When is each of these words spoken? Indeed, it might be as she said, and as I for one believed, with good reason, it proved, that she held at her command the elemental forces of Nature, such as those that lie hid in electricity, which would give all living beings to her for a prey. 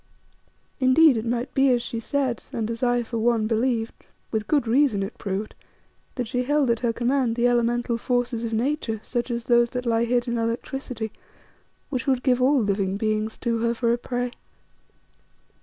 Indeed, 0.79 1.15
it 1.15 1.25
might 1.27 1.53
be 1.53 1.69
as 1.69 1.83
she 1.83 1.99
said, 1.99 2.41
and 2.51 2.71
as 2.71 2.81
I 2.81 3.03
for 3.03 3.19
one 3.19 3.45
believed, 3.45 3.93
with 4.31 4.47
good 4.47 4.65
reason, 4.67 5.03
it 5.03 5.15
proved, 5.19 5.53
that 6.15 6.27
she 6.27 6.41
held 6.41 6.71
at 6.71 6.79
her 6.79 6.91
command 6.91 7.35
the 7.35 7.47
elemental 7.47 7.99
forces 7.99 8.43
of 8.43 8.51
Nature, 8.51 8.99
such 9.03 9.29
as 9.29 9.43
those 9.43 9.69
that 9.69 9.85
lie 9.85 10.05
hid 10.05 10.27
in 10.27 10.39
electricity, 10.39 11.11
which 11.91 12.07
would 12.07 12.23
give 12.23 12.41
all 12.41 12.59
living 12.63 12.97
beings 12.97 13.37
to 13.41 13.59
her 13.59 13.75
for 13.75 13.93
a 13.93 13.97
prey. 13.99 14.31